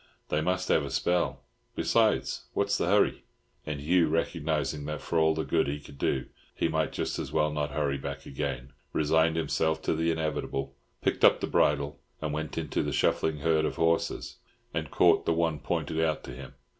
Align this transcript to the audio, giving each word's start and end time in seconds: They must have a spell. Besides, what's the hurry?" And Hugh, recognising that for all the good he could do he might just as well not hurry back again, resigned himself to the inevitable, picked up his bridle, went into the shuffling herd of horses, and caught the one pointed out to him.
They 0.29 0.41
must 0.41 0.67
have 0.69 0.83
a 0.83 0.89
spell. 0.89 1.43
Besides, 1.75 2.45
what's 2.55 2.75
the 2.75 2.87
hurry?" 2.87 3.23
And 3.67 3.79
Hugh, 3.79 4.07
recognising 4.07 4.85
that 4.85 4.99
for 4.99 5.19
all 5.19 5.35
the 5.35 5.43
good 5.43 5.67
he 5.67 5.79
could 5.79 5.99
do 5.99 6.25
he 6.55 6.67
might 6.67 6.91
just 6.91 7.19
as 7.19 7.31
well 7.31 7.51
not 7.51 7.69
hurry 7.69 7.99
back 7.99 8.25
again, 8.25 8.73
resigned 8.93 9.35
himself 9.35 9.79
to 9.83 9.93
the 9.93 10.09
inevitable, 10.09 10.73
picked 11.03 11.23
up 11.23 11.39
his 11.39 11.51
bridle, 11.51 11.99
went 12.19 12.57
into 12.57 12.81
the 12.81 12.91
shuffling 12.91 13.41
herd 13.41 13.63
of 13.63 13.75
horses, 13.75 14.37
and 14.73 14.89
caught 14.89 15.27
the 15.27 15.33
one 15.33 15.59
pointed 15.59 16.01
out 16.03 16.23
to 16.23 16.31
him. 16.31 16.55